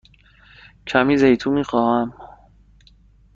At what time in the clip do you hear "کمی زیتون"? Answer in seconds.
0.87-1.53